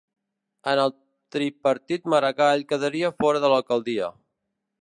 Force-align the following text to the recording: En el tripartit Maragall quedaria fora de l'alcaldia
En 0.71 0.79
el 0.83 0.89
tripartit 1.35 2.09
Maragall 2.15 2.67
quedaria 2.73 3.15
fora 3.21 3.43
de 3.47 3.53
l'alcaldia 3.55 4.13